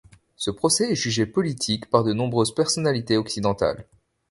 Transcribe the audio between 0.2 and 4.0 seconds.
Ce procès est jugé politique par de nombreuses personnalités occidentales.